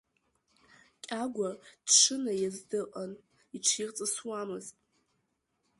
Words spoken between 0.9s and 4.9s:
Кьагәа дшынаиаз дыҟан, иҽирҵысуамызт.